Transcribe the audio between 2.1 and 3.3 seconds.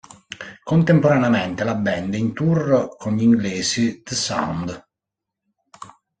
è in tour con gli